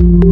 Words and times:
you 0.00 0.29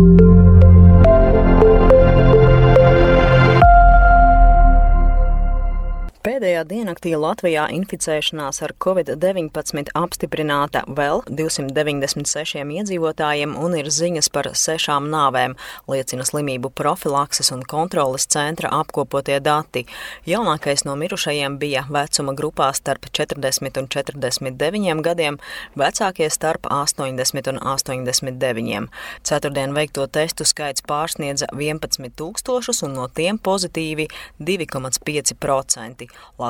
diennaktī 6.69 7.15
Latvijā 7.17 7.65
inficēšanās 7.73 8.61
ar 8.67 8.75
covid-19 8.85 9.91
apstiprināta 9.97 10.83
vēl 10.99 11.23
296 11.27 12.61
iedzīvotājiem 12.77 13.55
un 13.57 13.77
ir 13.79 13.89
ziņas 13.93 14.29
par 14.35 14.51
sešām 14.59 15.09
nāvēm, 15.13 15.57
liecina 15.89 16.27
slimību 16.29 16.71
profilakses 16.77 17.51
un 17.55 17.63
kontroles 17.69 18.27
centra 18.29 18.71
apkopotie 18.81 19.39
dati. 19.45 19.85
Jaunākais 20.29 20.85
no 20.89 20.97
mirušajiem 21.01 21.57
bija 21.63 21.87
vecuma 21.89 22.35
grupā 22.37 22.69
starp 22.77 23.09
40 23.17 23.81
un 23.81 23.89
49 23.95 25.03
gadiem, 25.07 25.41
vecākie 25.79 26.29
starp 26.33 26.69
80 26.75 27.53
un 27.55 27.63
89. 27.65 28.91
Ceturtdien 29.25 29.77
veikto 29.77 30.07
testu 30.19 30.45
skaits 30.49 30.85
pārsniedza 30.85 31.49
11 31.55 32.13
tūkstošus 32.19 32.85
un 32.85 32.99
no 33.01 33.09
tiem 33.09 33.41
pozitīvi 33.41 34.11
2,5%. 34.43 36.09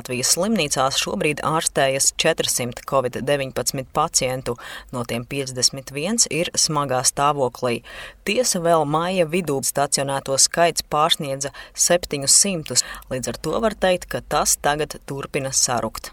Latvijas 0.08 0.30
slimnīcās 0.32 0.96
šobrīd 1.02 1.42
ārstējas 1.44 2.14
400 2.16 2.80
covid-19 2.88 3.82
pacientu, 3.92 4.54
no 4.88 5.02
tiem 5.04 5.26
51 5.28 6.24
ir 6.32 6.48
smagā 6.56 7.02
stāvoklī. 7.04 7.82
Tiesa 8.24 8.62
vēl 8.64 8.86
maija 8.88 9.26
vidū 9.28 9.58
stacionēto 9.68 10.38
skaits 10.40 10.86
pārsniedza 10.88 11.52
700, 11.76 12.80
līdz 13.12 13.34
ar 13.34 13.40
to 13.44 13.60
var 13.66 13.76
teikt, 13.76 14.08
ka 14.08 14.24
tas 14.24 14.56
tagad 14.56 14.96
turpina 15.04 15.52
sarukt. 15.52 16.08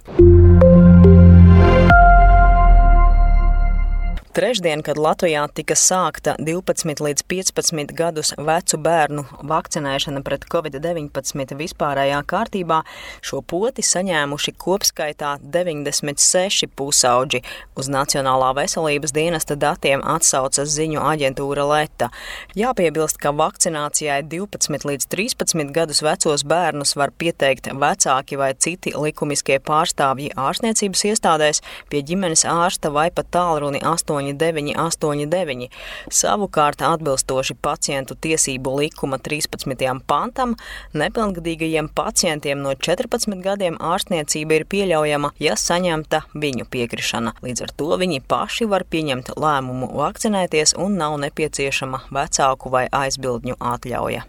Trešdien, 4.35 4.81
kad 4.83 4.97
Latvijā 4.99 5.45
tika 5.55 5.77
sākta 5.79 6.33
12 6.43 6.99
līdz 6.99 7.21
15 7.31 7.91
gadus 7.95 8.33
vecu 8.35 8.75
bērnu 8.83 9.21
vakcinēšana 9.47 10.19
pret 10.27 10.43
covid-19 10.51 11.55
vispārējā 11.55 12.17
kārtībā, 12.27 12.81
šo 13.23 13.39
poti 13.47 13.85
saņēmuši 13.87 14.53
kopskaitā 14.59 15.37
96 15.39 16.67
pusauģi. 16.75 17.39
Uz 17.79 17.87
Nacionālā 17.87 18.49
veselības 18.57 19.15
dienesta 19.15 19.55
datiem 19.55 20.03
atsaucas 20.03 20.67
ziņu 20.73 20.99
aģentūra 21.13 21.63
Leta. 21.71 22.11
Jāpiebilst, 22.59 23.21
ka 23.23 23.31
vakcinācijai 23.31 24.19
12 24.35 24.83
līdz 24.91 25.07
13 25.15 25.71
gadus 25.79 26.03
vecos 26.03 26.43
bērnus 26.43 26.97
var 26.99 27.15
pieteikt 27.15 27.71
vecāki 27.71 28.35
vai 28.43 28.51
citi 28.59 28.97
likumiskie 28.99 29.61
pārstāvji 29.63 30.35
ārstniecības 30.35 31.07
iestādēs 31.13 31.63
pie 31.87 32.03
ģimenes 32.03 32.43
ārsta 32.43 32.91
vai 32.91 33.07
pat 33.15 33.31
tālruni 33.31 33.79
8 33.95 34.24
8989. 34.33 35.69
Savukārt, 36.09 36.81
atbilstoši 36.81 37.55
pacientu 37.61 38.17
tiesību 38.17 38.75
likuma 38.79 39.19
13. 39.21 40.01
pantam, 40.07 40.55
nepilngadīgajiem 40.97 41.89
pacientiem 41.95 42.63
no 42.65 42.73
14 42.73 43.37
gadiem 43.45 43.79
ārstniecība 43.79 44.59
ir 44.59 44.67
pieļaujama, 44.71 45.33
ja 45.39 45.57
saņemta 45.59 46.25
viņu 46.33 46.67
piekrišana. 46.71 47.35
Līdz 47.45 47.67
ar 47.67 47.75
to 47.77 47.91
viņi 48.01 48.23
paši 48.27 48.69
var 48.71 48.87
pieņemt 48.89 49.35
lēmumu 49.37 49.91
vakcinēties 49.95 50.77
un 50.81 50.97
nav 51.01 51.19
nepieciešama 51.25 52.05
vecāku 52.15 52.73
vai 52.73 52.87
aizbildņu 52.91 53.59
atļauja. 53.59 54.25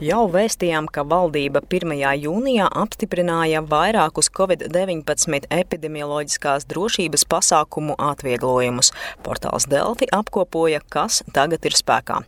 Jau 0.00 0.22
vēstījām, 0.32 0.86
ka 0.88 1.02
valdība 1.04 1.60
1. 1.60 1.90
jūnijā 2.16 2.70
apstiprināja 2.82 3.60
vairākus 3.68 4.30
Covid-19 4.32 5.44
epidemioloģiskās 5.52 6.64
drošības 6.70 7.26
pasākumu 7.28 7.98
atvieglojumus. 8.00 8.94
Portāls 9.20 9.66
Delfi 9.68 10.08
apkopoja, 10.08 10.80
kas 10.88 11.18
tagad 11.36 11.68
ir 11.68 11.76
spēkā. 11.76 12.22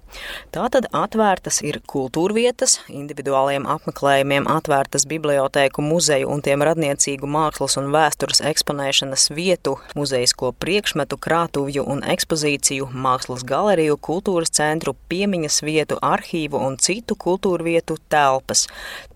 Tātad 0.52 0.90
atvērtas 0.92 1.62
ir 1.64 1.78
kultūrvietas, 1.88 2.74
individuāliem 2.92 3.64
apmeklējumiem 3.64 4.50
atvērtas 4.52 5.08
bibliotēku, 5.08 5.80
muzeju 5.80 6.28
un 6.28 6.44
tiem 6.44 6.66
radniecīgu 6.68 7.24
mākslas 7.24 7.78
un 7.80 7.88
vēstures 7.96 8.44
eksponēšanas 8.52 9.30
vietu, 9.32 9.78
muzejisko 9.96 10.52
priekšmetu, 10.60 11.16
krātuvju 11.16 11.86
un 11.88 12.04
ekspozīciju, 12.04 12.92
mākslas 12.92 13.48
galeriju, 13.48 13.96
kultūras 13.96 14.52
centru, 14.60 14.92
piemiņas 15.08 15.62
vietu, 15.64 15.96
arhīvu 16.12 16.60
un 16.68 16.76
citu 16.76 17.16
kultūru 17.16 17.61
vietu 17.64 17.96
telpas. 18.12 18.66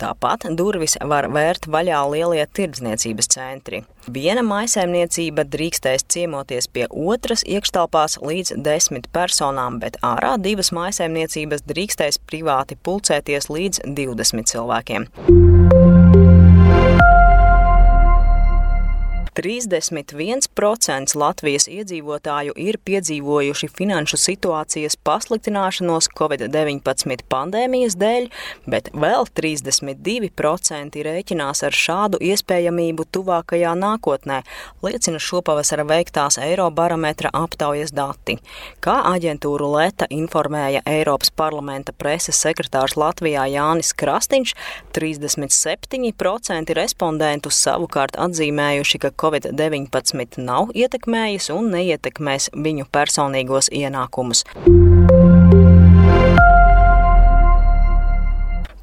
Tāpat 0.01 0.49
durvis 0.59 0.97
var 1.03 1.29
vērt 1.33 1.69
vaļā 1.71 2.03
lielie 2.13 2.47
tirdzniecības 2.47 3.31
centri. 3.35 3.83
Viena 4.13 4.45
maisaimniecība 4.47 5.43
drīkstēs 5.51 6.07
ciemoties 6.13 6.69
pie 6.71 6.87
otras 6.91 7.43
iekštelpās 7.43 8.21
līdz 8.23 8.55
desmit 8.63 9.11
personām, 9.15 9.81
bet 9.83 9.99
ārā 10.07 10.37
divas 10.39 10.71
maisaimniecības 10.77 11.67
drīkstēs 11.67 12.23
privāti 12.29 12.79
pulcēties 12.79 13.51
līdz 13.51 13.83
20 13.99 14.55
cilvēkiem. 14.55 15.11
31% 19.37 21.13
Latvijas 21.21 21.67
iedzīvotāju 21.69 22.55
ir 22.57 22.79
piedzīvojuši 22.89 23.69
finanšu 23.69 24.17
situācijas 24.17 24.97
pasliktināšanos 25.05 26.09
Covid-19 26.17 27.27
pandēmijas 27.29 27.99
dēļ, 28.01 28.29
bet 28.65 28.89
vēl 28.97 29.29
32% 29.37 31.03
rēķinās 31.09 31.63
ar 31.69 31.77
šādu 31.77 32.21
iespējamību 32.31 33.05
tuvākajā 33.13 33.75
nākotnē, 33.77 34.41
liecina 34.87 35.21
šopavasara 35.21 35.85
veiktās 35.85 36.41
Eirobarometra 36.41 37.29
aptaujas 37.37 37.93
dati. 37.93 38.39
Kā 38.81 38.97
aģentūru 39.13 39.69
Leta 39.75 40.09
informēja 40.09 40.81
Eiropas 40.89 41.29
parlamenta 41.29 41.93
preses 41.93 42.41
sekretārs 42.41 42.97
Latvijā 42.97 43.45
Jānis 43.53 43.93
Krastīņš, 44.01 44.57
37% 44.97 46.77
respondentu 46.81 47.53
savukārt 47.53 48.17
atzīmējuši, 48.17 49.05
ka 49.05 49.13
Covid-19 49.27 50.39
nav 50.39 50.71
ietekmējis 50.79 51.51
un 51.55 51.73
neietekmēs 51.75 52.53
viņu 52.55 52.87
personīgos 52.95 53.73
ienākumus. 53.75 54.45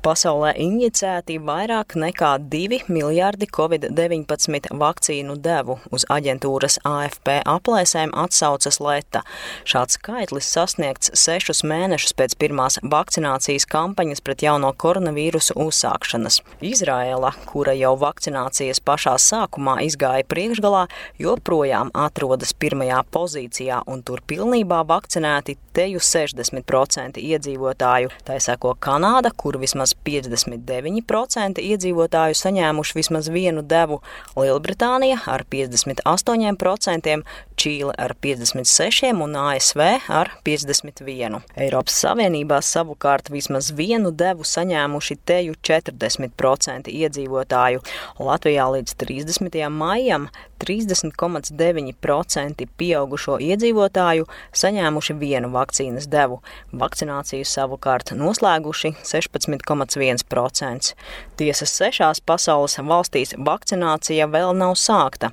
Pasaulē 0.03 0.49
injicēti 0.59 1.37
vairāk 1.39 1.93
nekā 1.95 2.33
2 2.51 2.89
miljardi 2.91 3.47
covid-19 3.47 4.73
vakcīnu 4.75 5.37
devu. 5.39 5.77
Uz 5.95 6.03
aģentūras 6.11 6.75
AFP 6.83 7.37
aplēsēm 7.47 8.11
atsaucas 8.19 8.81
Leta. 8.83 9.21
Šāds 9.63 9.95
skaitlis 9.95 10.49
sasniegts 10.51 11.13
sešus 11.15 11.63
mēnešus 11.63 12.17
pēc 12.19 12.35
pirmās 12.35 12.81
vakcinācijas 12.83 13.63
kampaņas 13.71 14.19
pret 14.27 14.43
jauno 14.43 14.73
koronavīrusu 14.75 15.55
uzsākšanas. 15.63 16.41
Izraela, 16.59 17.31
kura 17.47 17.71
jau 17.71 17.93
vakcinācijas 18.03 18.83
pašā 18.83 19.15
sākumā 19.15 19.77
izgāja 19.87 20.27
priekšgalā, 20.27 20.83
joprojām 21.23 21.95
atrodas 21.95 22.51
pirmajā 22.51 22.99
pozīcijā 23.07 23.79
un 23.87 24.03
tur 24.03 24.19
pilnībā 24.27 24.83
vakcinēti 24.91 25.55
teju 25.71 26.03
60% 26.03 27.23
iedzīvotāju. 27.23 28.11
Tā 28.27 28.35
seko 28.43 28.75
Kanāda, 28.83 29.31
kur 29.31 29.55
vismaz 29.63 29.92
vismaz 30.05 30.45
59% 30.49 31.61
iedzīvotāju 31.63 32.37
saņēmuši 32.37 32.97
vismaz 32.97 33.29
vienu 33.33 33.61
devu, 33.61 34.01
Lielbritānija 34.37 35.21
ar 35.29 35.45
58%, 35.49 37.23
Čīle 37.63 37.93
ar 37.95 38.11
56% 38.19 39.23
un 39.23 39.37
ASV 39.39 39.79
ar 40.11 40.33
51%. 40.43 41.39
Eiropas 41.63 41.99
Savienībā 42.03 42.57
savukārt 42.59 43.31
vismaz 43.31 43.69
vienu 43.77 44.11
devu 44.11 44.43
saņēmuši 44.43 45.15
teju 45.23 45.55
40% 45.63 46.91
iedzīvotāju. 46.91 47.79
Latvijā 48.19 48.67
līdz 48.75 48.97
30. 49.05 49.55
maijam 49.71 50.27
30,9% 50.63 52.63
pieaugušo 52.79 53.35
iedzīvotāju 53.43 54.23
saņēmuši 54.55 55.13
vienu 55.19 55.51
vakcīnas 55.53 56.07
devu. 56.11 56.41
Vakcināciju 56.83 57.45
savukārt 57.47 58.11
noslēguši 58.15 58.89
16,1%. 59.03 60.93
Tiesas 61.39 61.71
sešās 61.79 62.17
pasaules 62.23 62.77
valstīs 62.79 63.35
vakcinācija 63.37 64.27
vēl 64.31 64.51
nav 64.57 64.73
sākta. 64.79 65.27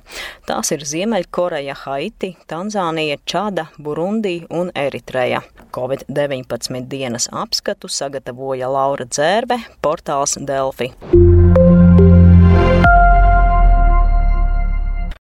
Tās 0.49 0.71
ir 0.75 0.81
Ziemeļkoreja, 0.87 1.75
Haiti, 1.85 2.20
Tanzānija, 2.47 3.17
Čada, 3.25 3.65
Burundija 3.77 4.45
un 4.49 4.71
Eritreja. 4.75 5.41
Covid-19 5.73 6.85
dienas 6.91 7.29
apskatu 7.31 7.89
sagatavoja 7.89 8.69
Laura 8.69 9.05
Dzērbe, 9.05 9.61
portāls 9.81 10.37
Delfi. 10.39 10.91